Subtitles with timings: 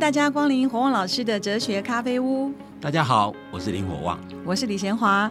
[0.00, 2.50] 大家光临火旺老师的哲学咖啡屋。
[2.80, 5.30] 大家好，我是林火旺，我是李贤华。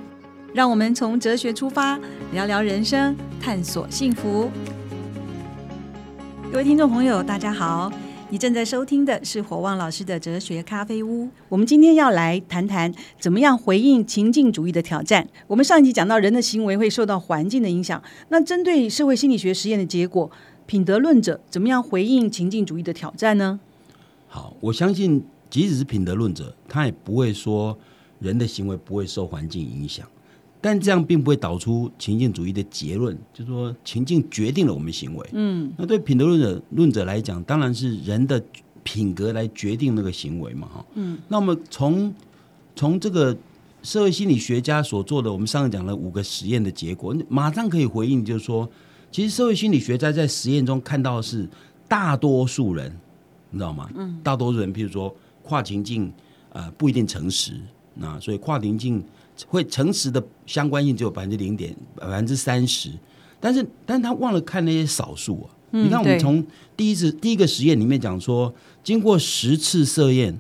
[0.54, 2.00] 让我们从哲学出发，
[2.34, 4.48] 聊聊人生，探索幸福。
[6.52, 7.92] 各位听众朋友，大家好，
[8.30, 11.28] 你正在收听的是火旺老师的哲学咖啡屋。
[11.50, 15.28] 我们今天要来谈谈怎么样回应情境主义的挑战。
[15.48, 20.30] 我们上一集讲到人的行为会受到环境的影响，那针对社会心理学实验的结果，
[20.68, 23.60] 品德论者怎么样回应情境主义的挑战呢？
[24.30, 27.78] 好，我相信即使是品德论者，他也不会说
[28.20, 30.08] 人的行为不会受环境影响。
[30.62, 35.30] 但这样并不会导出情境主义的结论，就是说情境决定了我们行为。
[35.32, 38.44] 嗯，那对品德论者论者来讲，当然是人的
[38.84, 40.86] 品格来决定那个行为嘛，哈。
[40.96, 42.14] 嗯，那我们从
[42.76, 43.36] 从这个
[43.84, 48.70] 社会心理学家所做的，我们上次讲了五个实验的结果，马上可以回应，就是说，
[49.10, 51.48] 其实社会心理学家在实验中看到的是
[51.88, 52.94] 大多数人，
[53.52, 53.90] 你知道吗？
[53.96, 56.12] 嗯，大多数人，譬如说跨情境，
[56.52, 57.54] 呃，不一定诚实，
[57.96, 59.04] 那所以跨情境。
[59.48, 62.92] 会诚实的相关性只有百分之零点百分之三十，
[63.40, 65.48] 但是，但是他忘了看那些少数啊。
[65.72, 66.46] 你看，我们从
[66.76, 70.38] 第一次第一个实验里面讲说，经过十次测验，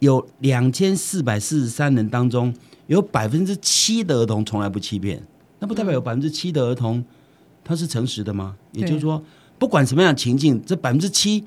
[0.00, 2.54] 有两千四百四十三人当中，
[2.88, 5.26] 有百分之七的儿童从来不欺骗，
[5.60, 7.02] 那不代表有百分之七的儿童
[7.64, 8.54] 他是诚实的吗？
[8.72, 9.24] 也就是说，
[9.58, 11.42] 不管什么样的情境，这百分之七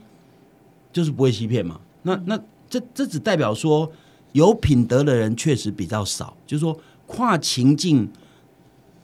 [0.95, 1.77] 就是不会欺骗嘛？
[2.03, 3.91] 那那这这只代表说
[4.31, 6.79] 有品德的人确实比较少，就是说。
[7.07, 8.11] 跨情境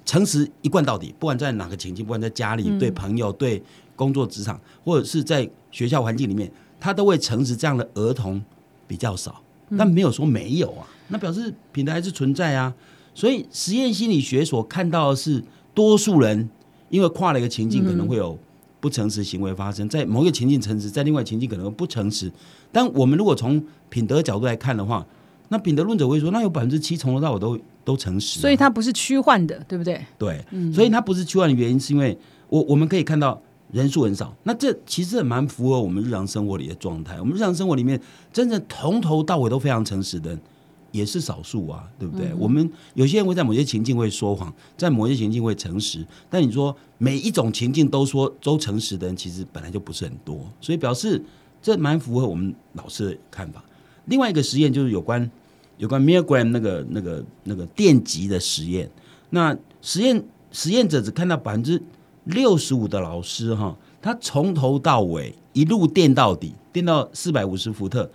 [0.05, 3.61] 诚实一贯到底，不管在哪个情境，不管在家里、对朋友、对
[3.95, 7.55] 工作职场，或者是在学校环境里面，他都会诚实。
[7.55, 8.41] 这样的儿童
[8.87, 9.39] 比较少，
[9.77, 12.73] 但没有说没有啊，那表示品德还是存在啊。
[13.13, 15.43] 所以实验心理学所看到的是，
[15.75, 16.49] 多数人
[16.89, 18.35] 因为跨了一个情境，可能会有
[18.81, 22.29] 不诚实行为发生，在某一个情境诚实，在另外情境可能不诚实。
[22.73, 25.07] 但我们如果从品德角度来看的话，
[25.47, 27.57] 那品德论者会说，那有百分之七从头到尾都。
[27.83, 29.99] 都诚实，所以它不是虚幻的，对不对？
[30.15, 32.15] 对，所以它不是虚幻的原因，是因为
[32.47, 33.41] 我我们可以看到
[33.71, 37.19] 人数很少，那这其实蛮符合我们日常生活里的状态。
[37.19, 37.99] 我们日常生活里面
[38.31, 40.37] 真正从头到尾都非常诚实的，
[40.91, 42.33] 也是少数啊，对不对？
[42.37, 51.23] 我们有些人会在某些情境会说谎，在某些情境会诚实，但你说每一种情境都说都诚实的人，其实本来就不是很多，所以表示
[51.61, 53.63] 这蛮符合我们老师的看法。
[54.05, 55.29] 另外一个实验就是有关。
[55.77, 58.87] 有关 Milgram 那个、那个、那个电极的实验，
[59.31, 61.81] 那实验实验者只看到百分之
[62.25, 68.07] 六十五的老师哈，他从头到尾一路电到底，电到四百五十伏特，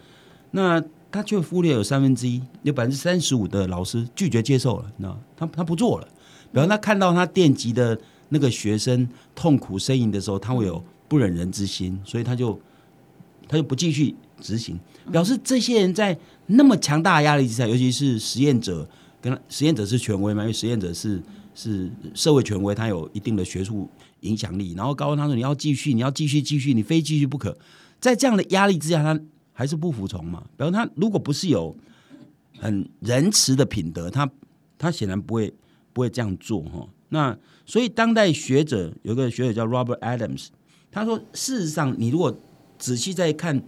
[0.52, 0.80] 那
[1.16, 6.08] 他却忽略有三分之一，有百分之三十五的老师拒绝接受了，那他他不做了。
[6.52, 12.60] 比方他看到他电极的那个学生痛苦呻吟的时候，他会有不忍人之心，所以他就
[13.48, 14.78] 他就不继续执行，
[15.10, 16.18] 表示这些人在。
[16.48, 18.88] 那么强大的压力之下，尤其是实验者
[19.20, 20.44] 跟实验者是权威嘛？
[20.44, 21.20] 因为实验者是
[21.56, 23.90] 是社会权威，他有一定的学术
[24.20, 24.72] 影响力。
[24.74, 27.58] 然后告诉他说：“你要继续，你要继续，继续，你非继续不可。”
[27.98, 29.18] 在这样的压力之下，他
[29.56, 30.44] 还是不服从嘛？
[30.56, 31.74] 比如他如果不是有
[32.58, 34.30] 很仁慈的品德，他
[34.76, 35.52] 他显然不会
[35.94, 36.86] 不会这样做哈。
[37.08, 40.48] 那所以当代学者有个学者叫 Robert Adams，
[40.90, 42.38] 他说：“事实上，你如果
[42.78, 43.62] 仔细再看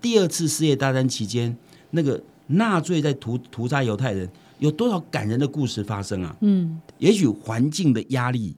[0.00, 1.56] 第二次世界大战期间。”
[1.92, 4.30] 那个纳粹在屠屠杀犹太人，
[4.60, 6.36] 有多少感人的故事发生啊？
[6.40, 8.54] 嗯，也许环境的压力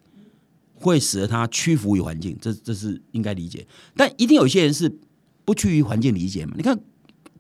[0.75, 3.67] 会使得他屈服于环境，这这是应该理解。
[3.97, 4.95] 但一定有一些人是
[5.45, 6.55] 不趋于环境理解嘛？
[6.57, 6.79] 你看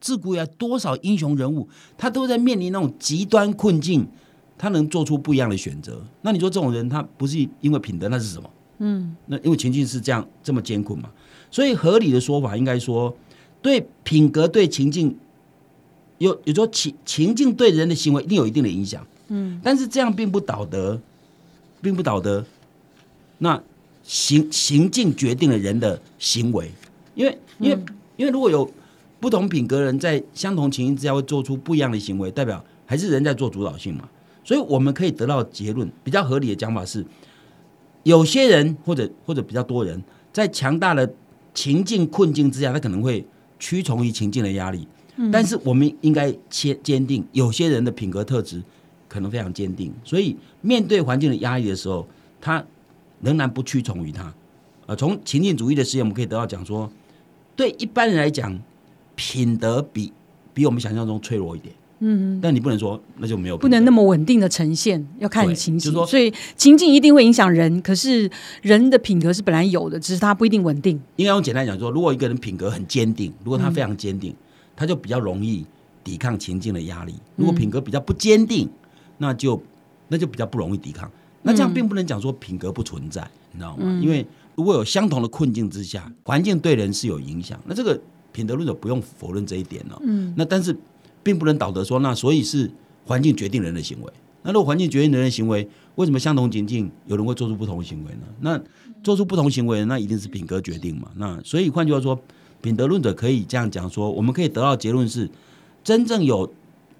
[0.00, 4.06] 自古以来多少英雄人物，他都在面临那种极端困境，
[4.58, 6.04] 他能做出不一样的选择。
[6.22, 8.50] 那你说这种人，他不是因为品德，那是什么？
[8.78, 11.10] 嗯，那因为情境是这样这么艰苦嘛？
[11.50, 13.16] 所以合理的说法应该说，
[13.60, 15.16] 对品格对情境。
[16.18, 21.00] 有有说情情境对人的行为一定有一定的影响，嗯，但是这样并不道德，
[21.80, 22.44] 并不道德。
[23.38, 23.60] 那
[24.04, 26.70] 行行径决定了人的行为，
[27.16, 27.78] 因为因为
[28.22, 28.70] 因为如果有
[29.18, 34.08] 不同品格人在相同情境之下会做出不一样的行为，代表还是人在做主导性嘛。
[34.44, 37.04] 所以我们可以得到结论，比较合理的讲法是，
[38.04, 40.00] 有些人或者或者比较多人
[40.32, 41.12] 在强大的
[41.52, 43.26] 情境困境之下，他可能会
[43.58, 44.86] 屈从于情境的压力。
[45.32, 48.62] 但是我们应该坚坚定，有些人的品格特质
[49.08, 52.06] 可能非常坚定，所以面对环境的压力的时候，
[52.40, 52.64] 他
[53.20, 54.32] 仍然不屈从于他。
[54.86, 56.90] 呃，从情境主义的实验，我们可以得到讲说，
[57.56, 58.58] 对一般人来讲，
[59.14, 60.12] 品德比
[60.54, 61.74] 比我们想象中脆弱一点。
[62.00, 65.92] 嗯，但你不能说那就没有，不能那么稳定的呈现，要看情境。
[66.06, 68.30] 所以情境一定会影响人，可是
[68.62, 71.00] 人的品格是本来有的，只是他不一定稳定。
[71.16, 74.34] 应该用简单讲说，如果一个人品格很坚定，如果他非常坚定。
[74.74, 75.64] 他就比较容易
[76.02, 77.14] 抵抗情境的压力。
[77.36, 78.68] 如果品格比较不坚定，
[79.18, 79.62] 那就
[80.08, 81.08] 那就比较不容易抵抗。
[81.42, 83.22] 那这样并不能讲说品格不存在，
[83.52, 84.00] 你知道吗？
[84.02, 88.00] 因为如果有相同的困境之下，环境对人是有影响，那这个
[88.32, 89.98] 品德论者不用否认这一点了。
[90.02, 90.76] 嗯，那但是
[91.22, 92.70] 并不能导得说，那所以是
[93.06, 94.12] 环境决定人的行为。
[94.42, 98.22] 那如果环境决定人的行为，为什么相同情境有人会做出不同的行为呢？
[98.40, 98.60] 那
[99.02, 101.10] 做出不同行为，那一定是品格决定嘛？
[101.16, 102.20] 那所以换句话说，
[102.60, 105.30] 品德论者可以这样讲说，我们可以得到结论是，
[105.84, 106.52] 真正有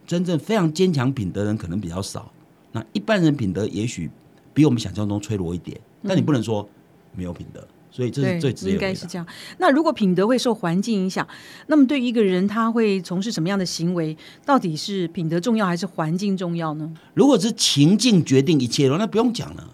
[0.06, 2.32] 真正非常坚强品德人可能比较少。
[2.72, 4.10] 那一般人品德也许
[4.54, 6.68] 比我们想象中脆弱一点，但你不能说
[7.14, 7.66] 没有品德。
[7.94, 9.26] 所以这是最直接的应该是这样。
[9.58, 11.28] 那如果品德会受环境影响，
[11.66, 14.16] 那么对一个人他会从事什么样的行为？
[14.46, 16.90] 到底是品德重要还是环境重要呢？
[17.12, 19.68] 如果是情境决定一切的话，那不用讲了。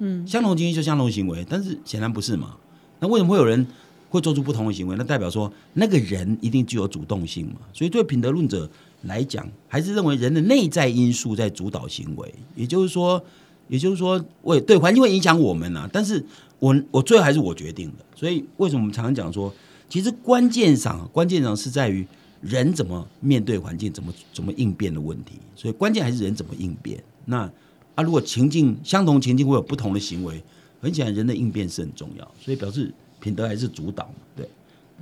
[0.00, 2.56] 嗯，相同经验就相同行为，但是显然不是嘛？
[3.00, 3.66] 那为什么会有人
[4.10, 4.94] 会做出不同的行为？
[4.98, 7.54] 那代表说那个人一定具有主动性嘛？
[7.72, 8.70] 所以对品德论者
[9.04, 12.34] 来讲，还是认为人的内在因素在主导行为。
[12.54, 13.24] 也就是说，
[13.72, 16.22] 也就是说，为对环境会影响我们啊，但是。
[16.62, 19.52] 我我最后还是我决定的，所以为什么我们常常讲说，
[19.88, 22.06] 其实关键上关键上是在于
[22.40, 25.40] 人怎么面对环境，怎么怎么应变的问题。
[25.56, 27.02] 所以关键还是人怎么应变。
[27.24, 27.50] 那
[27.96, 30.40] 啊，如果情境相同情境会有不同的行为，
[30.80, 32.34] 很显然人的应变是很重要。
[32.40, 34.14] 所以表示品德还是主导嘛。
[34.36, 34.48] 对。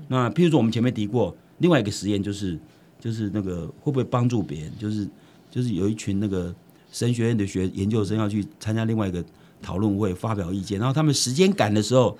[0.08, 2.58] 那譬如说我们前面提过另外一个实验，就是
[2.98, 4.72] 就是那个会不会帮助别人？
[4.78, 5.06] 就是
[5.50, 6.54] 就是有一群那个
[6.90, 9.24] 神学院的学研究生要去参加另外一个。
[9.62, 12.16] 讨论会发表意见，然后他们时间赶的时候，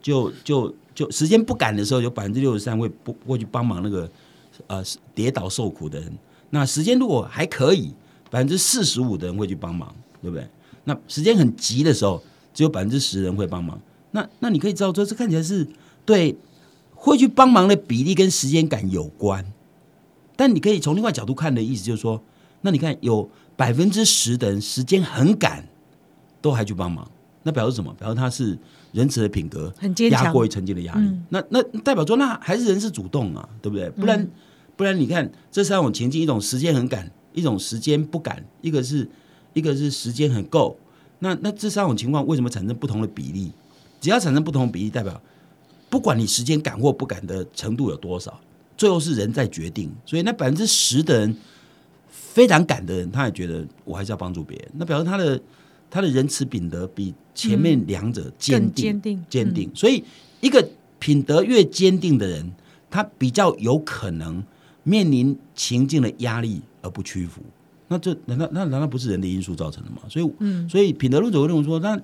[0.00, 4.10] 就就就时间不赶的时候，有百分之六十三会不过去帮忙那个
[4.68, 4.82] 呃
[5.14, 6.10] 跌倒受苦的人。
[6.48, 7.92] 那时间如果还可以，
[8.30, 10.48] 百分之四十五的人会去帮忙，对不对？
[10.84, 12.22] 那时间很急的时候，
[12.54, 13.78] 只有百分之十人会帮忙。
[14.12, 15.68] 那那你可以知道，这这看起来是
[16.06, 16.38] 对
[16.94, 19.44] 会去帮忙的比例跟时间感有关。
[20.36, 22.22] 但你可以从另外角度看的意思就是说，
[22.62, 25.68] 那你看有百分之十的人时间很赶。
[26.40, 27.10] 都还去帮忙，
[27.42, 27.92] 那表示什么？
[27.94, 28.56] 表示他是
[28.92, 31.12] 仁慈的品格，很坚强，压过于曾经的压力。
[31.30, 33.90] 那那代表说，那还是人是主动啊，对不对？
[33.90, 34.24] 不然
[34.76, 39.10] 不然，你看这三种情境：一种时间很赶，一种时间不赶，一个是
[39.52, 40.78] 一个是时间很够。
[41.18, 43.50] 那那这三种情况为什么产生不同的比例？
[44.00, 45.20] 只要产生不同比例，代表
[45.90, 48.38] 不管你时间赶或不赶的程度有多少，
[48.76, 49.92] 最后是人在决定。
[50.06, 51.36] 所以那百分之十的人
[52.38, 54.68] 非常赶的人，他也觉得我还是要帮助别人。
[54.74, 55.40] 那表示他的。
[55.90, 59.70] 他的仁慈品德比前面两者坚定，坚定，坚定。
[59.74, 60.04] 所以，
[60.42, 60.62] 一个
[60.98, 62.52] 品德越坚定的人，
[62.90, 64.44] 他比较有可能
[64.82, 67.40] 面临情境的压力而不屈服。
[67.88, 70.02] 那这难道那难道不是人的因素造成的吗？
[70.10, 71.98] 所以，嗯，所以品德论者会认为说，那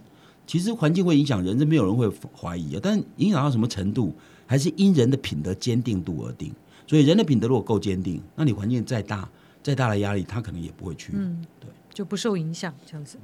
[0.46, 2.80] 其实环境会影响人，这没有人会怀疑啊。
[2.82, 4.14] 但影响到什么程度，
[4.46, 6.50] 还是因人的品德坚定度而定。
[6.86, 9.28] 所以，人的品德如果够坚定，那你环境再大
[9.64, 11.10] 再大的压力，他可能也不会去。
[11.16, 11.44] 嗯。
[11.58, 13.18] 对，就不受影响这样子。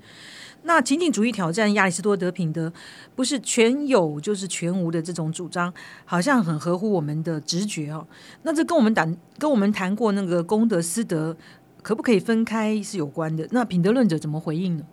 [0.63, 2.73] 那情景主义挑战亚里士多德品德，
[3.15, 5.73] 不是全有就是全无的这种主张，
[6.05, 8.07] 好像很合乎我们的直觉哦。
[8.43, 11.37] 那这跟我们谈跟我们谈过那个公德私德，
[11.83, 13.49] 可不可以分开是有关的？
[13.53, 14.85] 那品德论者怎么回应呢？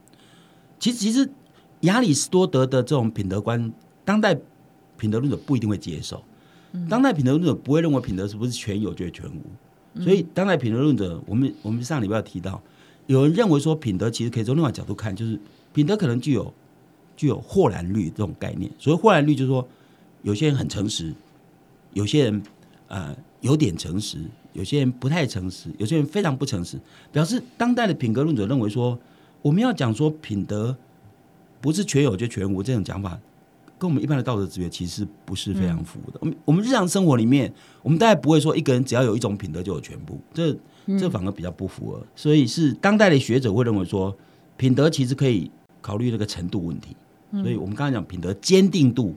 [0.80, 1.30] 其实，其实
[1.82, 3.74] 亚里士多德的这种品德观，
[4.06, 4.38] 当代
[4.98, 6.24] 品德论者不一定会接受。
[6.90, 9.42] 当代品德论者不会认为品德是不是全有就是全无。
[10.02, 12.62] 所以，当代品德论者，我们我们上礼拜提到，
[13.06, 15.40] 有人认为说品德其实可以从另外角度看，就是。
[15.74, 16.52] 品德可能具有
[17.16, 19.68] 具有豁然率这种概念，所谓豁然率就是说，
[20.24, 21.14] 有些人很诚实，
[21.94, 22.42] 有些人
[22.88, 24.18] 呃有点诚实，
[24.54, 26.80] 有些人不太诚实，有些人非常不诚实。
[27.12, 28.98] 表示当代的品格论者认为说，
[29.44, 30.76] 我们要讲说品德
[31.62, 33.20] 不是全有就全无这种讲法，
[33.78, 36.20] 跟我们一般的道德直觉其实不是非常符的。
[36.22, 40.56] 我们我们日常生活里面，我们大概不会说一个人只要有一种品德就有全部，这
[41.00, 42.02] 这反而比较不符合。
[42.16, 44.16] 所以是当代的学者会认为说，
[44.58, 45.50] 品德其实可以。
[45.80, 46.94] 考虑这个程度问题，
[47.32, 49.16] 所以我们刚才讲品德坚定度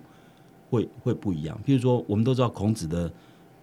[0.69, 1.59] 会会不一样。
[1.67, 3.11] 譬如说，我们都知道孔子的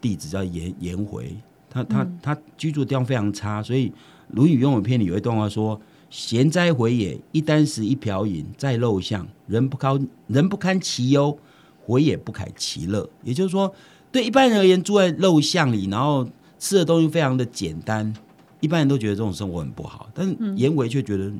[0.01, 1.33] 弟子叫颜颜回，
[1.69, 3.89] 他他他居住的地方非常差，所以
[4.31, 7.19] 《论语雍有篇》里有一段话说：“贤哉回也！
[7.31, 11.37] 一箪食，一瓢饮，在陋巷，人不堪人不堪其忧，
[11.85, 13.73] 回也不改其乐。”也就是说，
[14.11, 18.13] 对一般人而言，住在陋巷里，然后吃的东西非常的简单，
[18.59, 21.31] 一般人都觉得这种生活很不好，但是颜回却觉得。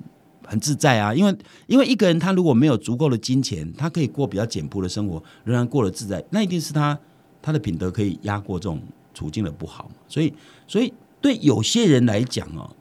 [0.49, 6.97] 很自在啊，因为因为一个人他如果没有足够的金钱，他可以过比较简朴的生活，仍然过得自在，那一定是他
[7.41, 8.81] 他的品德可以压过这种
[9.13, 9.91] 处境的不好。
[10.07, 10.33] 所以
[10.65, 12.73] 所以对有些人来讲哦，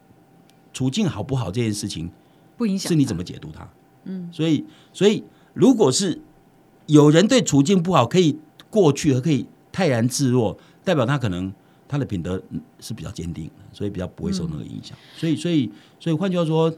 [0.77, 2.07] 处境好不好这件事情
[2.55, 3.67] 不影响，是你怎么解读它。
[4.03, 5.23] 嗯，所以所以
[5.55, 6.21] 如果是
[6.85, 8.37] 有人对处境不好可以
[8.69, 11.51] 过去，和可以泰然自若，代表他可能
[11.87, 14.95] 他的品德嗯是比较坚定的，所以比较不会受那个影响。
[15.15, 16.71] 所以，所以，所以换句话说，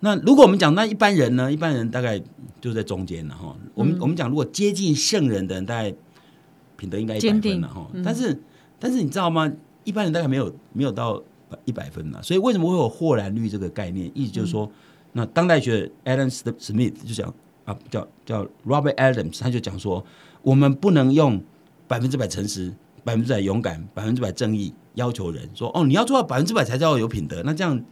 [0.00, 1.52] 那如果我们讲那一般人呢？
[1.52, 2.18] 一般人大概
[2.62, 3.54] 就在中间了哈。
[3.74, 5.94] 我们我们讲，如果接近圣人的人，大概
[6.78, 7.86] 品德应该一百分坚定了哈。
[8.02, 8.40] 但是，
[8.78, 9.52] 但是你知道吗？
[9.84, 11.22] 一般人大概没有没有到
[11.64, 12.20] 一百分嘛。
[12.22, 14.10] 所以为什么会有豁然率这个概念？
[14.14, 14.70] 意思就是说，
[15.12, 17.32] 那当代学 Adam Smith 就讲
[17.64, 20.04] 啊，叫叫 Robert Adams，他就讲说，
[20.42, 21.42] 我们不能用
[21.86, 22.72] 百分之百诚实、
[23.04, 27.82] 百分之百勇敢、百分之百正义要求人说，哦，你要做到百分之百才叫有品德，那这样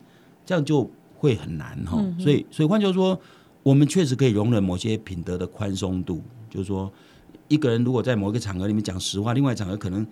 [0.45, 1.97] 这样就会很难哈。
[2.19, 3.19] 所以，所以换句话说，
[3.62, 6.92] 我们确实可以容忍某些品德的宽松度，就是说，
[7.49, 10.07] 一个人如果在某一个场合里面讲实话，另外场合可能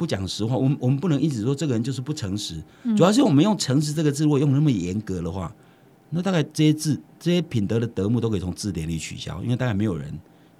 [0.00, 2.54] 不讲实话，我们我们不能一直说这个人就是不诚实。
[2.96, 5.54] 主要是我们用“诚实”这个字，如果用那么严格的话，
[6.08, 10.10] 那大概这些字、这些品德的德目都可以从字典里取消，因为大概没有人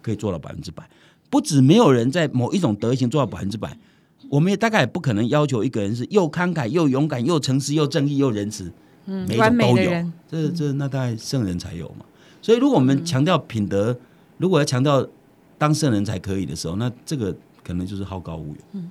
[0.02, 0.86] 可以做到百分之百。
[1.30, 3.74] 不止没有人在某一种德行做到百分之百，
[4.28, 8.70] 我们也大概也不可能要求一个人是又慷慨又勇敢又诚实又正义又仁慈，
[9.06, 9.90] 嗯每一完种都有。
[10.28, 12.04] 这这那大概圣人才有嘛。
[12.42, 13.96] 所以如果我们强调品德，
[14.36, 15.08] 如果要强调
[15.56, 18.90] 当圣人才可以的时候，那这个可能就是好高骛远。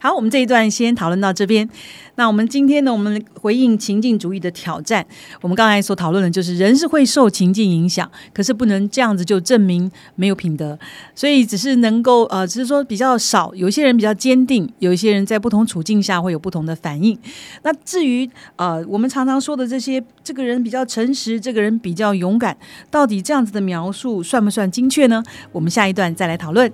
[0.00, 1.68] 好，我们这一段先讨论到这边。
[2.16, 5.06] 那我们今天呢，我们回应情境主义的挑战。
[5.40, 10.76] 我们刚才所讨论的就是人是会受情境影响，可是不能这样子就证明没有品德。
[11.14, 17.16] 所以只是能够呃，只是说比较少，有些人比较坚定，有一些人在不同处境下会有不同的反应。
[17.62, 22.56] 那至于呃，我们常常说的这些，这个人比较诚实，这个人比较勇敢，
[22.90, 25.22] 到底这样子的描述算不算精确呢？
[25.52, 26.72] 我们下一段再来讨论。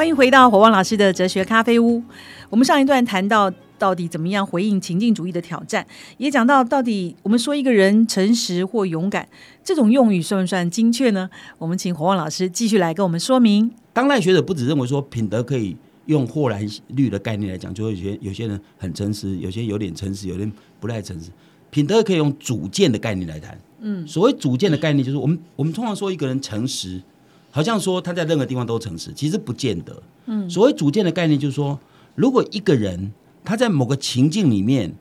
[0.00, 2.02] 欢迎回到火旺老师的哲学咖啡屋。
[2.48, 9.28] 我们上一段谈到到底怎么样回应情境主义的挑战，也讲到到底我们说一个人诚实或勇敢，
[9.62, 11.28] 这种用语算不算精确呢？
[11.58, 13.70] 我们请火旺老师继续来跟我们说明。
[13.92, 15.76] 当代学者不只认为说品德可以
[16.06, 21.28] 用豁然率的概念来讲，就会有些有些人很诚实，有些有点诚实，有点不太诚实。
[21.68, 23.60] 品德可以用主见的概念来谈。
[23.80, 27.02] 嗯，所谓主见的概念，就是我们我们通常说一个人诚实，
[27.50, 30.02] 好像说他在任何地方都诚实，其实不见得。
[30.26, 31.78] 嗯，所谓主见的概念，就是说，
[32.14, 33.12] 如果一个人
[33.44, 34.94] 他在某个情境里面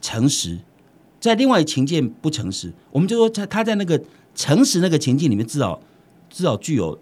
[0.00, 0.58] 诚实，
[1.18, 4.00] 在另外情境不诚实，我们就说他他在那个
[4.34, 5.80] 诚实那个情境里面，至少
[6.30, 6.98] 至少具有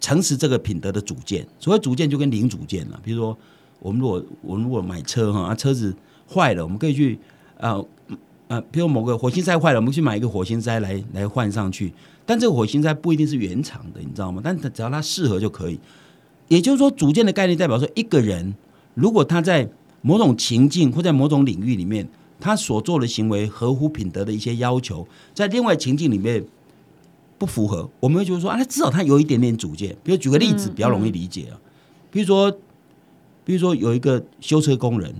[0.00, 1.46] 诚实这个品德的主见。
[1.58, 3.36] 所谓主见就跟零主见了，比如说
[3.78, 5.94] 我们如果我们如果买车哈，啊车子
[6.28, 7.18] 坏了，我们可以去
[7.58, 7.80] 啊
[8.50, 11.92] 啊，比如某个火星塞坏了，我们去买一个火星塞来来换上去。
[12.26, 14.40] 但这个火星塞不一定是原厂的，你知道吗？
[14.44, 15.78] 但只要它适合就可以。
[16.48, 18.52] 也就是说，主见的概念代表说，一个人
[18.94, 19.68] 如果他在
[20.02, 22.08] 某种情境或在某种领域里面，
[22.40, 26.44] 他所做的行为合乎品德的一些要求，在另外情境里面
[27.38, 29.96] 不符合，我们会觉得说啊，至少他有一点点主见。
[30.02, 31.54] 比如举个例子，比较容易理解啊。
[32.10, 32.50] 比如说，
[33.44, 35.14] 比如说有一个修车工人，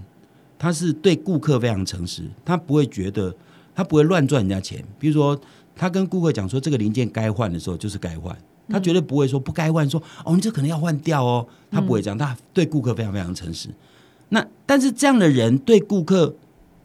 [0.63, 3.35] 他是对顾客非常诚实，他不会觉得
[3.75, 4.85] 他不会乱赚人家钱。
[4.99, 5.41] 比如说，
[5.75, 8.37] 他跟顾客讲说这个零件该换的时候就是该换，
[8.69, 13.71] 他绝对不会说不该换，说哦你这可能要换掉哦，他不会这样，他对顾客非常非常诚实。
[14.29, 16.37] 那但是这样的人对顾客，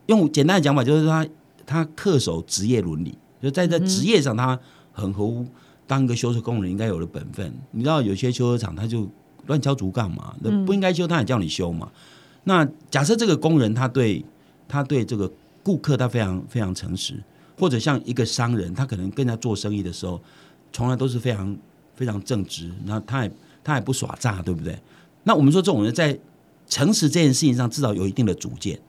[0.05, 1.27] 用简单的讲法就是他
[1.65, 4.57] 他恪守职业伦理，就在这职业上他
[4.93, 5.45] 很合乎
[5.85, 7.53] 当一个修车工人应该有的本分。
[7.71, 9.05] 你知道有些修车厂他就
[9.47, 11.91] 乱敲竹杠嘛，那不应该修他也叫你修嘛。
[12.45, 14.23] 那假设这个工人他对
[14.67, 17.21] 他对这个顾客他非常非常诚实，
[17.59, 20.21] 或者像一个商人，他可能跟他做生意的时候，
[20.71, 21.57] 从来都是非常
[21.95, 23.31] 非常正直，那他也
[23.63, 24.77] 他也不耍诈，对不对？
[25.23, 26.17] 那我们说这种人在
[26.67, 28.79] 诚实这件事情上至少有一定的主见，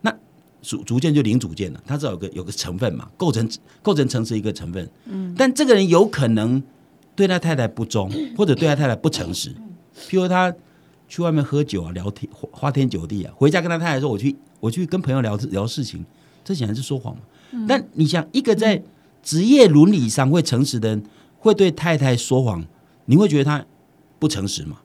[0.00, 0.12] 那
[0.60, 3.48] 主主见就零主见了，他至少有个有个成分嘛，构成
[3.82, 4.88] 构成诚实一个成分。
[5.04, 6.62] 嗯，但这个人有可能
[7.14, 9.54] 对他太太不忠，或者对他太太不诚实，
[10.08, 10.52] 譬如他
[11.08, 16.04] 去外面喝酒啊、聊天、花花天酒地啊，回家跟他太太说我去我去跟朋友聊聊事情，
[16.42, 17.22] 这显然是说谎嘛。
[17.68, 18.82] 但你想，一个在
[19.22, 21.04] 职业伦理上会诚实的人，
[21.38, 22.64] 会对太太说谎，
[23.06, 23.64] 你会觉得他
[24.18, 24.78] 不诚实吗？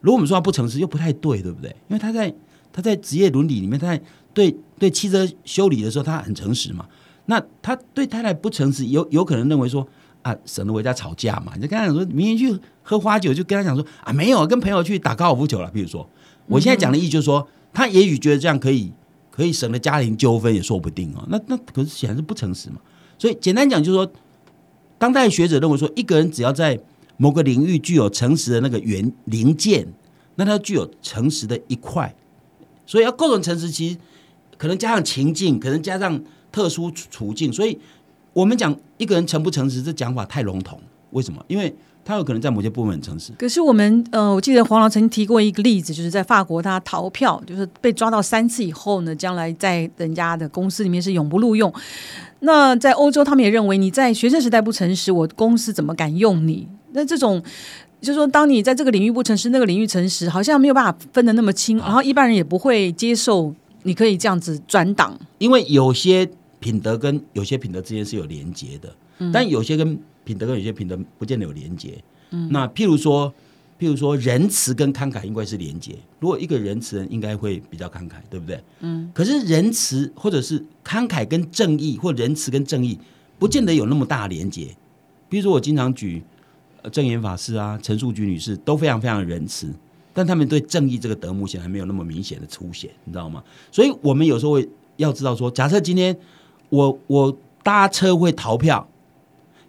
[0.00, 1.70] 如果我们说他不诚实，又不太对，对不对？
[1.88, 2.34] 因为他在
[2.72, 4.02] 他在职业伦理里面，他在
[4.34, 6.86] 对对汽车修理的时候，他很诚实嘛。
[7.26, 9.86] 那他对太太不诚实，有有可能认为说
[10.22, 11.52] 啊，省得回家吵架嘛。
[11.56, 15.70] 你就跟他讲说，明天去喝花酒，就跟他讲说啊，没有跟朋友去打高尔夫球了。
[15.70, 16.08] 比如说，
[16.46, 18.92] 我现在讲的意思就是说，他也许觉得这样可以
[19.30, 21.24] 可以省了家庭纠纷，也说不定哦。
[21.28, 22.76] 那那可是显然是不诚实嘛。
[23.18, 24.12] 所以简单讲就是说，
[24.98, 26.78] 当代学者认为说，一个人只要在
[27.16, 29.86] 某个领域具有诚实的那个元零件，
[30.36, 32.14] 那他具有诚实的一块。
[32.86, 33.96] 所以要构成诚实，其实
[34.56, 37.52] 可能加上情境，可能加上特殊处境。
[37.52, 37.78] 所以
[38.32, 40.78] 我们讲一个人诚不诚实，这讲法太笼统。
[41.10, 41.44] 为什么？
[41.48, 43.32] 因为他有可能在某些部分很诚实。
[43.36, 51.72] 可是我们呃，我记得黄老曾经提过一个例子，就是在法国他逃票，就是被抓到三次以后呢，将来在人家的公司里面是永不录用。
[52.40, 56.68] 那在欧洲，他们也认为你在学生时代不诚实，我公司怎么敢用你？
[56.92, 57.42] 那这种
[58.00, 66.28] 就是说，当你在这个领域不诚实，那个领域诚实，好像没有办法分得那么清，然后一般人也不会接受你可以这样子转档，因为有些
[66.60, 68.94] 品德跟有些品德之间是有连结的，
[69.32, 72.00] 但有些跟品德跟有些品德不见得有连结。
[72.50, 73.34] 那譬如说。
[73.80, 75.96] 譬如说，仁慈跟慷慨应该是连结。
[76.18, 78.62] 如果一个仁慈人，应该会比较慷慨，对不对？
[78.80, 79.10] 嗯。
[79.14, 82.98] 可是仁慈或者是慷慨跟正义，或仁慈跟正义，
[83.38, 84.76] 不见得有那么大连结。
[85.30, 86.22] 比如说，我经常举
[86.92, 89.72] 正言法师啊、陈树菊女士都非常非常仁慈，
[90.12, 93.42] 但他们对正义这个德目前还没有那么明显的出现，你知道吗？
[93.72, 96.14] 所以我们有时候会要知道说，假设今天
[96.70, 98.88] 我我搭车会逃票，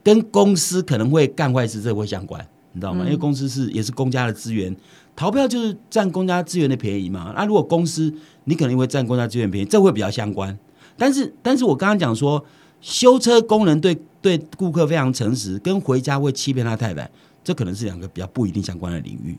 [0.01, 2.47] 跟公司可能会干坏事，这会相关。
[2.71, 3.03] 你知道吗？
[3.03, 4.73] 因为公司是也是公家的资源，
[5.13, 7.33] 逃票就是占公家资源的便宜嘛。
[7.35, 8.13] 那如果公司
[8.45, 10.57] 你可能会占公家资源便宜，这会比较相关。
[10.97, 12.45] 但是，但是我刚刚讲说，
[12.79, 17.09] 修车工人对对顾客非常诚实，跟回家会欺骗他太太，
[17.43, 19.35] 这可能是两个比较不一定相关的领域。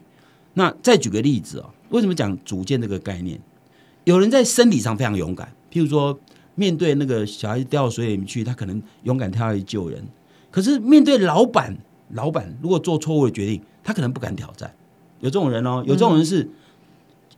[0.54, 3.40] 那再举个例子哦，为什么讲主见这个概念？
[4.04, 6.18] 有人在身体上非常勇敢，譬如说
[6.54, 10.02] 面对那个小孩子掉到水里面去，他可能勇敢跳下去救人。
[10.50, 11.76] 可是面对老板。
[12.14, 14.70] 老板如果做错误的决定，他可能不敢挑战。
[15.20, 16.46] 有这种人哦，有这种人是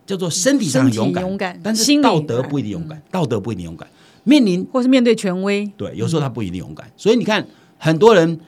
[0.04, 3.88] 叫做身体上勇敢，但是道德不一定勇敢，道德不一定勇敢。
[4.24, 6.90] 面临或是面对权威，对，有时候他不一定勇敢。
[6.96, 7.46] 所以你看，
[7.78, 8.40] 很多人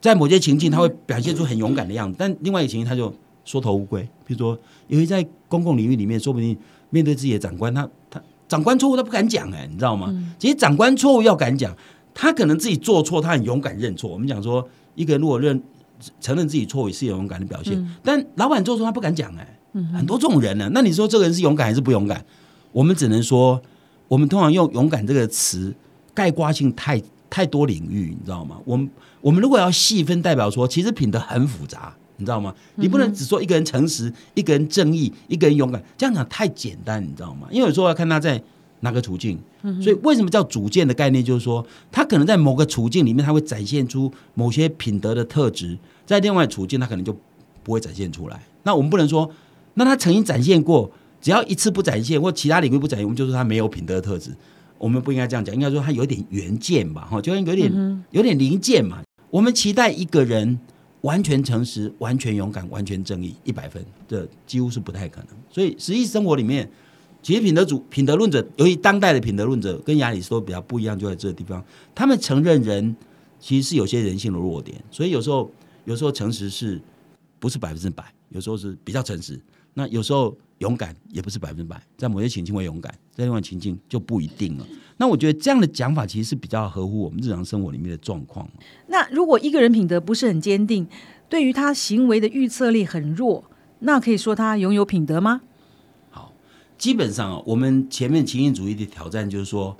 [0.00, 3.12] 在某些情境他会表现出很勇敢的样子，但另外一个情境他就
[3.44, 4.00] 缩头乌龟。
[4.24, 4.56] 比如说，
[4.86, 6.56] 因为在公共领域里面，说不定
[6.90, 10.14] 面对自己的长官，他他长官错误他不敢讲哎，你知道吗？
[10.38, 11.74] 其实长官错误要敢讲，
[12.12, 14.10] 他可能自己做错，他很勇敢认错。
[14.10, 15.62] 我们讲说，一个人如果认
[16.20, 19.58] 承认自己错误是勇敢的表现，但老板做错他不敢讲哎，
[19.96, 20.68] 很多这种人呢。
[20.74, 22.22] 那你说这个人是勇敢还是不勇敢？
[22.72, 23.58] 我们只能说，
[24.08, 25.74] 我们通常用“勇敢”这个词，
[26.12, 28.58] 概括性太太多领域，你知道吗？
[28.66, 28.90] 我们
[29.22, 32.54] 我们如果要细分，代表说其实品德很复杂，你知道吗？
[32.76, 37.48] 你不能只说一个人诚实，一个人正义，一个人勇敢，这样讲太简单，你知道吗？
[37.50, 38.42] 因为有时候要看他在。
[38.84, 39.38] 哪个处境？
[39.80, 41.24] 所以为什么叫主见的概念？
[41.24, 47.16] 就是说，他可能在某个处境里面，他会展现出某些品德的特质；在另外处境，他可能就
[47.62, 48.42] 不会展现出来。
[48.64, 49.30] 那我们不能说，
[49.74, 54.32] 那他曾经展现过，只要一次不展现，或其他领域不展现，我们就说他没有品德的特质。
[54.78, 58.98] 我们不应该这样讲，应该说他有点原件吧，哈，就像有点有点零件嘛。
[59.30, 60.58] 我们期待一个人
[61.02, 65.28] 完全诚实、完全勇敢、完全正义，一百分，这几乎是不太可能。
[65.48, 66.68] 所以实际生活里面。
[67.24, 72.96] 其实品德主品德论者，由于当代的品德论者跟亚里士多比较不一样，就在这个地方，他们承认人
[73.38, 75.48] 其实是有些人性的弱点，所以有时候
[75.84, 76.82] 有时候诚实是
[77.38, 79.40] 不是百分之百，有时候是比较诚实，
[79.72, 84.66] 那有时候勇敢也不是百分之百，在某些情境会勇敢，在另外情境就不一定了。
[84.96, 88.48] 那我觉得这样的讲法其实是比较合乎我们日常生活里面的状况。
[88.86, 90.86] 那如果一个人品德不是很坚定，
[91.28, 93.44] 对于他行为的预测力很弱，
[93.80, 95.40] 那可以说他拥有品德吗？
[96.10, 96.32] 好
[96.78, 99.76] 基本上，我们前面情境主义的挑战就是说，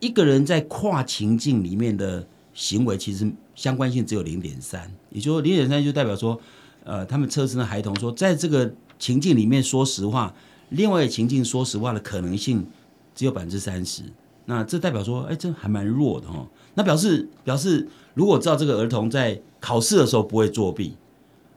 [0.00, 6.38] 一个人在跨情境里面的行为，其实相关性只有零点三，也就说零点三就代表说，
[6.84, 10.34] 呃，他们测试的孩童说，在这个情境里面说实话，
[10.70, 12.66] 另外一个情境说实话的可能性
[13.14, 14.02] 只有百分之三十。
[14.46, 16.46] 那这代表说，哎，这还蛮弱的哈。
[16.74, 20.94] 那表示表示，如果知道这个儿童在考试的时候不会作弊，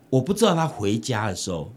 [0.10, 1.71] 我不知道他回家的时候。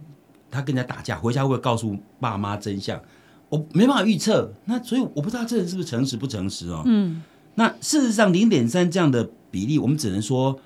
[0.51, 3.03] 他跟人家打架，回家会不会告诉爸妈真相？
[3.49, 4.53] 我没办法预测。
[4.67, 6.85] 那所以我不知道这人是不是诚实不诚实哦。
[6.87, 7.21] 嗯。
[7.57, 10.57] 那事实上，零点三这样的比例，我们只能说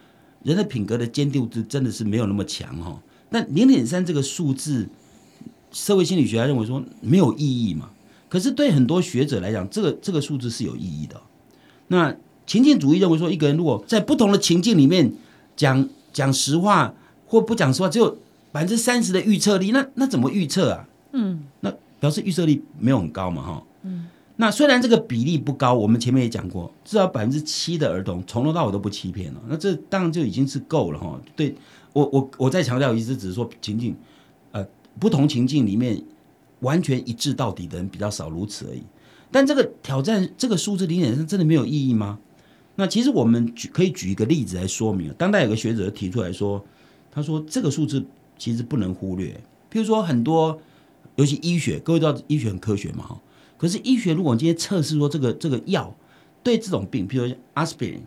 [0.42, 3.00] 人的品格的坚定度真的是没有那么强哈。
[3.30, 4.88] 但零点三这个数字，
[5.72, 7.90] 社会心理学家认为说没有意义嘛。
[8.28, 11.20] 可是对很多学者来讲，这个这个数字是有意义的。
[11.88, 12.14] 那
[12.46, 15.12] 情境主义认为说，一个人如果在不同的情境里面
[15.56, 16.94] 讲讲实话
[17.26, 18.18] 或不讲实话，只有。
[18.50, 20.88] 百分之三十的预测力，那那怎么预测啊？
[21.12, 23.62] 嗯，那表示预测力没有很高嘛，哈。
[23.82, 31.20] 嗯，那虽然这个比例不高，我们前面也讲过，至少百分之七的儿童从头到尾都不欺骗了，那这当然就已经是够了，哈。
[31.36, 31.54] 对
[31.98, 33.96] 我我我再强调一次，只是说情境，
[34.52, 34.64] 呃，
[35.00, 36.00] 不同情境里面
[36.60, 38.82] 完全一致到底的人比较少，如此而已。
[39.32, 42.20] 但这个挑战这个数字零点三真的没有意义吗？
[42.76, 45.12] 那其实我们举可以举一个例子来说明。
[45.18, 46.64] 当代有个学者提出来说，
[47.10, 48.04] 他说这个数字
[48.38, 49.32] 其实不能忽略。
[49.72, 50.56] 譬如说很多，
[51.16, 53.20] 尤其医学，各位知道医学很科学嘛哈。
[53.56, 55.92] 可是医学如果今天测试说这个这个药
[56.44, 58.02] 对这种病，譬如说 aspirin、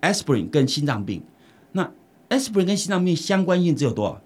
[0.00, 1.20] aspirin 跟心脏病，
[1.72, 1.90] 那
[2.28, 4.20] aspirin 跟心脏病相关性只有多少？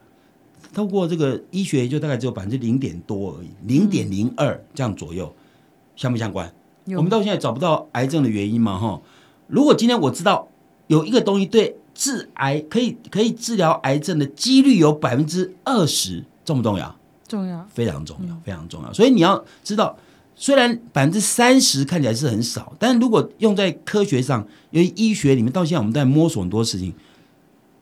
[0.73, 5.35] 透过这个医学就大概只有百分之零点多而已，零点零二这样左右，
[5.97, 6.53] 相不相关？
[6.97, 9.01] 我们到现在找不到癌症的原因嘛哈。
[9.49, 10.49] 如果今天我知道
[10.87, 16.97] 有一个东西对治癌可以可以治疗癌症的几率有百分之二十，重不重要？
[17.27, 18.93] 重要，非常重要，非常重要。
[18.93, 19.97] 所以你要知道，
[20.37, 26.95] 虽然百分之三十看起来是很少，但如果用在科学上，因为医学里面到现在我们在摸索很多事情，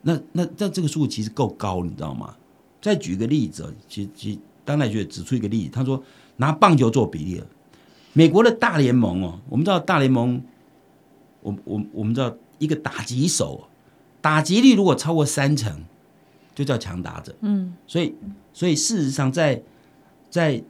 [0.02, 2.34] 那那那这个数其实够高，你知道吗？
[2.80, 6.02] 再举一个例子，其实其实当代学指出一个例子，他说
[6.36, 7.46] 拿棒球做比例了，
[8.12, 10.42] 美国的大联盟哦，我们知道大联盟。
[11.40, 13.68] 我我我们知道一个打击手，
[14.20, 15.72] 打击率如果超过三成，
[16.52, 17.32] 就叫强打者。
[17.42, 18.12] 嗯，所以
[18.52, 19.62] 所以事实上，在
[20.28, 20.60] 在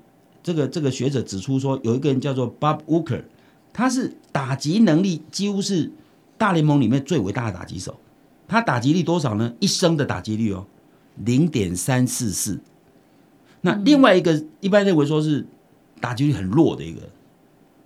[0.42, 3.24] 这个这个学者指出说，有一个人叫做 Bob Walker，
[3.72, 5.90] 他是打击能力几乎是
[6.36, 7.98] 大联盟里面最伟大的打击手。
[8.48, 9.52] 他打击率多少呢？
[9.60, 10.66] 一生的打击率哦，
[11.24, 12.58] 零点三四四。
[13.60, 15.46] 那另外一个一般认为说是
[16.00, 17.02] 打击率很弱的一个，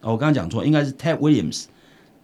[0.03, 1.65] 哦，我刚刚讲错，应该是 Ted Williams。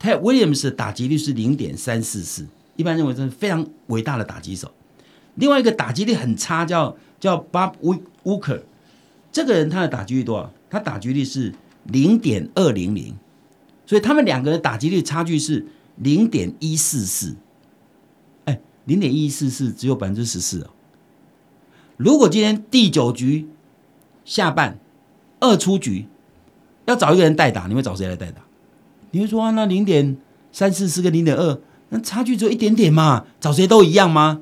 [0.01, 2.46] Ted Williams 的打击率是零点三四四，
[2.77, 4.70] 一般认为这是非常伟大的打击手。
[5.35, 7.72] 另外一个打击率很差，叫叫 Bob
[8.22, 8.61] Walker，
[9.33, 10.53] 这个人他的打击率多少？
[10.70, 11.53] 他打击率是
[11.85, 13.16] 零点二零零，
[13.87, 17.35] 所以他们两个人打击率差距是零点一四四。
[18.88, 20.70] 哎，零点一四四只有百分之十四哦。
[21.98, 23.46] 如果今天第九局
[24.24, 24.79] 下半
[25.40, 26.07] 二出局，
[26.87, 28.42] 要找一个人代打，你会找谁来代打？
[29.11, 30.16] 你会说啊，那零点
[30.51, 34.40] 三四四跟零点二，那差距只有一点点嘛，找谁都一样吗？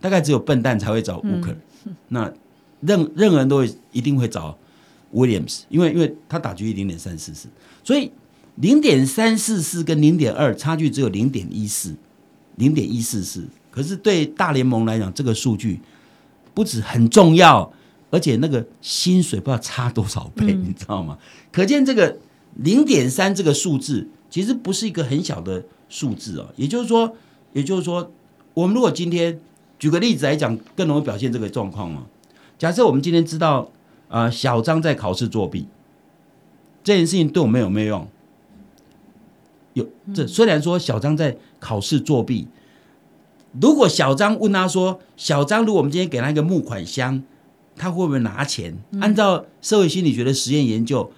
[0.00, 1.56] 大概只有笨蛋才会找乌克，
[2.08, 2.30] 那
[2.80, 4.56] 任任何人都会一定会找
[5.14, 7.48] Williams，因为因为他打局零点三四四，
[7.82, 8.12] 所以
[8.56, 11.94] 零点三四四跟零点二差距只有零点一四，
[12.56, 13.46] 零点一四四。
[13.70, 15.80] 可是对大联盟来讲，这个数据
[16.52, 17.72] 不止很重要，
[18.10, 21.16] 而且那个薪水不知道差多少倍，你知道吗？
[21.50, 22.18] 可见这个。
[22.58, 27.14] 零点三这个数字其实不是一个很小的数字哦，也就是说，
[27.52, 28.10] 也就是说，
[28.54, 29.38] 我们如果今天
[29.78, 32.06] 举个例子来讲，更容易表现这个状况嘛。
[32.58, 33.70] 假设我们今天知道
[34.08, 35.66] 啊，小张在考试作弊
[36.82, 38.08] 这件事情对我们有没有用？
[39.76, 39.86] 有。
[40.14, 42.48] 这虽然说小张在考试作弊，
[43.60, 47.22] 如果小张问他说：“小张，如果我们今天给他一个募款箱，
[47.76, 51.10] 他会不会拿钱？”按照社会心理学的实验研究。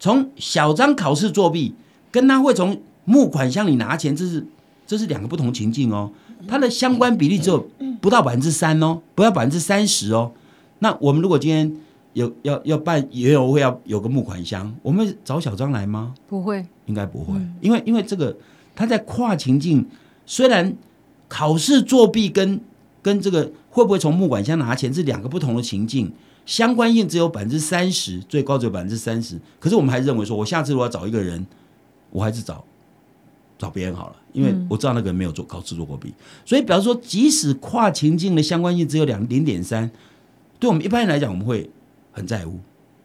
[0.00, 1.74] 从小张考试作弊，
[2.10, 4.46] 跟他会从募款箱里拿钱，这是
[4.86, 6.10] 这是两个不同情境哦。
[6.48, 7.68] 它的相关比例只有
[8.00, 10.32] 不到百分之三哦，不到百分之三十哦。
[10.80, 11.76] 那我们如果今天
[12.12, 16.14] 有要要办也有会要有个募款箱，我们找小张来吗？
[16.26, 18.36] 不会，应该不会，因为因为这个
[18.74, 19.86] 他在跨情境，
[20.26, 20.76] 虽然
[21.28, 22.60] 考试作弊跟
[23.00, 26.12] 跟这个会不会从募款箱拿钱是两个不同的情境。
[26.44, 29.40] 相关性只有百分之三十，最高只有百分之三十。
[29.60, 31.46] 可是我们还认为说，我下次如果要找一个人，
[32.10, 32.64] 我还是找
[33.56, 36.12] 找别人好了，因为我知道那个人没有做考试做过弊。
[36.44, 39.88] 所以，比方说，即使跨情境的相关性只有两零点三，
[40.58, 41.70] 对我们一般人来讲，我们会
[42.12, 42.60] 很在乎。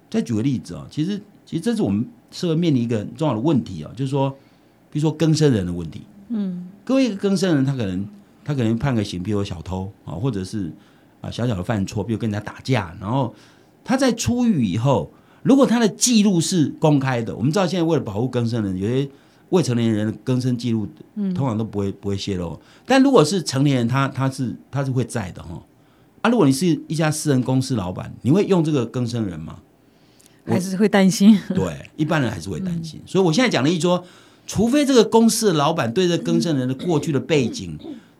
[0.09, 4.29] 再举个例子啊，其实其实这是我们社会面临一个很重要的问题啊，就是说，
[4.91, 6.01] 比如说更生人的问题。
[6.29, 8.07] 嗯，各位更生人，他可能
[8.43, 10.71] 他可能判个刑，比如小偷啊，或者是。
[11.19, 13.33] 啊，小小的犯错，比如跟人家打架，然后
[13.83, 19.09] 他在出狱以后，如果他的记录是公开的，我们知道现在为了保护更生人，有些
[19.49, 22.61] 未成年人的更生记录，嗯，通常都不会不会泄露。
[22.85, 25.59] 但如果是成年人，他他是他是会在的哈。
[26.27, 29.59] 啊，如果你是一家私人公司老板，你会用这个更生人吗？
[30.45, 31.37] 还是会担心？
[31.55, 33.01] 对，一般人还是会担心。
[33.05, 34.03] 所以我现在讲的一说，
[34.45, 37.77] 除非这个公司的老板对这更生人的过去的背景。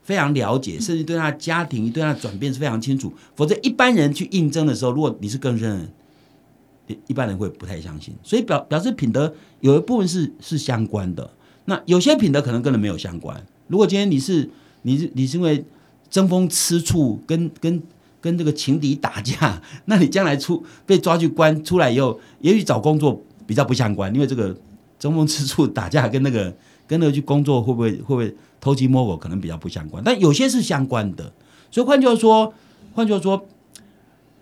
[0.08, 3.12] 非常了解，甚至对他的家庭、对他的转变是非常清楚。
[3.36, 8.14] 否则，一般人去应征的时候，如果你是更生人，一般人会不太相信。
[8.22, 11.30] 所以表表示品德有一部分是是相关的。
[11.66, 13.38] 那有些品德可能跟人没有相关。
[13.66, 14.48] 如果今天你是
[14.80, 15.62] 你是你是因为
[16.08, 17.82] 争风吃醋，跟跟
[18.20, 24.56] 跟这个情敌打架， 那你将来出被抓去关出来以后，也许找工作比较不相关，因为这个
[24.98, 26.54] 争风吃醋打架跟那个
[26.86, 28.34] 跟那个去工作会不会会不会？
[28.60, 31.32] 偷鸡摸狗可能比较不相关，但有些是相关的。
[31.70, 32.52] 所以换句话说，
[32.92, 33.46] 换句话说，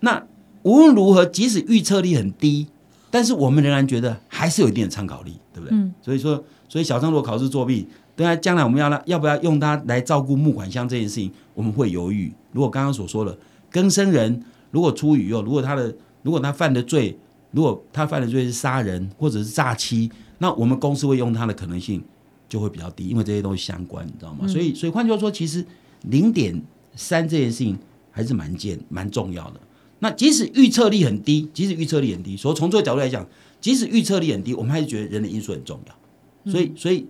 [0.00, 0.24] 那
[0.62, 2.66] 无论如何，即使预测力很低，
[3.10, 5.78] 但是我们仍然觉得还是有一定的参考力，对不对？
[6.00, 7.86] 所以说，所以小张如果考试作弊，
[8.16, 12.32] 对啊，将来我们要要不要用它来照顾木管箱这件事情，我们会犹豫。
[12.52, 13.36] 如果刚刚所说的
[13.76, 17.18] 更生人如果出狱哦，如果他的如果他犯的罪，
[17.50, 22.02] 如果他犯的罪是杀人或者是诈欺，那我们公司会用他的可能性
[22.48, 24.48] 就会比较低，因为这些东西相关，你知道吗？
[24.48, 25.62] 所以，所以换句话说，其实
[26.08, 26.58] 零点
[26.94, 27.78] 三这件事情
[28.10, 29.60] 还是蛮贱、蛮重要的。
[29.98, 33.26] 那即使预测力很低，即使预测力很低，所以从这个角度来讲，
[33.60, 36.50] 即使预测力很低，我们还是觉得人的因素很重要。
[36.50, 37.06] 所以，所以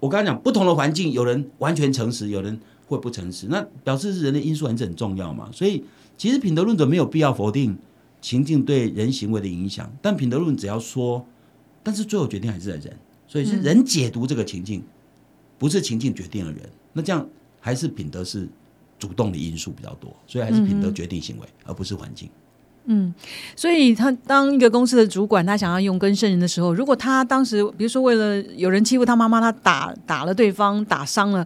[0.00, 2.60] 我刚刚讲，不同的环境，有人完全诚实，有人
[2.92, 5.48] 会不诚实，那表示是人的因素还是很重要嘛？
[5.52, 5.84] 所以，
[6.16, 7.76] 其实品德论者没有必要否定。
[8.20, 11.26] 情境对人行为的影响，但品德论只要说，
[11.82, 14.80] 但是最后决定还是在人，所以是人解读这个情境，
[15.58, 16.60] 不是情境决定了人。
[16.92, 17.28] 那这样
[17.58, 18.48] 还是品德是
[18.96, 22.30] 主动的因素比较多，所以还是品德决定行为，而不是环境。
[22.84, 23.12] 嗯，
[23.56, 31.44] 所以他当一个公司的主管，他想要用跟圣人的时候，如果他当时比如说为了有人欺负他妈妈，他打打了对方，打伤了，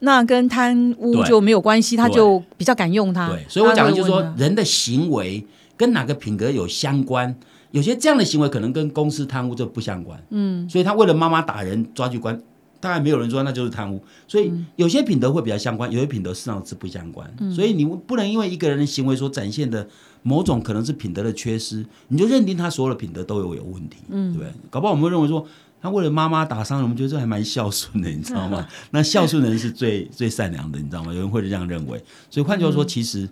[0.00, 3.28] 那跟贪污就没有关系，他就比较敢用他。
[3.28, 5.46] 对，所以我讲的就是说人的行为。
[5.78, 7.32] 跟哪个品格有相关？
[7.70, 10.20] 有些这样的行为可能跟公司贪污就不相关。
[10.30, 12.36] 嗯，所以他为了妈妈打人抓去关，
[12.80, 14.02] 当然没有人说那就是贪污。
[14.26, 17.32] 所以有些品德会比较相关，有些品德实际上是不相关。
[17.54, 19.86] 所以你不能因为一个人的行为所展现的
[20.24, 23.98] 某种可能是品德的缺失，你就认定他所有的品德都有有问题。
[24.08, 24.52] 嗯，对不对？
[24.70, 25.46] 搞不好我们会认为说
[25.80, 28.66] 他为了妈妈打伤人，我们觉得这还蛮孝顺的，你知道吗？
[28.92, 31.12] 那孝顺的人是最最善良的，你知道吗？
[31.12, 32.02] 有人会这样认为。
[32.30, 33.28] 所以换句话说，其实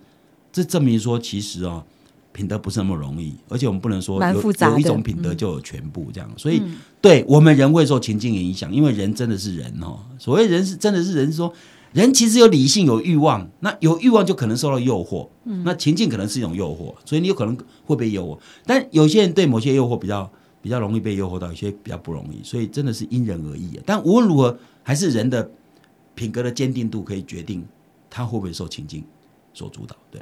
[0.52, 1.84] 这证明说，其实哦。
[2.32, 6.60] 品德不是那么容易，而且我们不能说有有一种品德就有全部这样，所以
[7.00, 9.98] 对我们人会受情境影响，因为人真的是人哦。
[10.18, 11.50] 所谓人是真的是人，说
[11.94, 15.26] 人其实有理性有欲望，那有欲望就可能受到诱惑，
[15.64, 17.56] 那情境可能是一种诱惑，所以你有可能
[17.86, 18.38] 会被诱惑。
[18.66, 20.30] 但有些人对某些诱惑比较
[20.66, 23.78] 比较容易被诱惑到，有些比较不容易，所以真的是因人而异。
[23.86, 25.48] 但无论如何，还是人的
[26.16, 27.64] 品格的坚定度可以决定
[28.10, 29.04] 他会不会受情境
[29.54, 29.94] 所主导。
[30.10, 30.20] 对。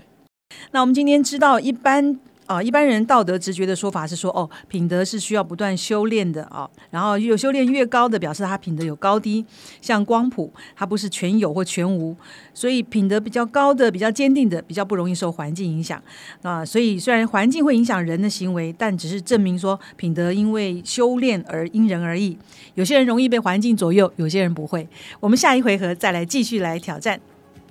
[0.70, 6.68] 那我们今天知道，一般啊，一般人道德直觉的说法是说，哦，品德是需要不断修炼的啊。
[6.90, 9.44] 然后有修炼越高的，表示他品德有高低。
[9.80, 12.14] 像光谱，它不是全有或全无，
[12.52, 16.02] 所以品德比较高的、比较坚定的，比较不容易受环境影响
[16.42, 16.64] 啊。
[16.64, 22.36] 所以虽然环境会影响人的行为，但只是证明说，品德因为修炼而因人而异。
[22.74, 24.86] 有些人容易被环境左右，有些人不会。
[25.20, 27.18] 我们下一回合再来继续来挑战。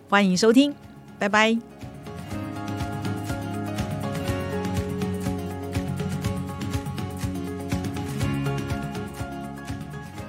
[0.10, 0.74] 欢迎收听，
[1.20, 1.93] 拜拜。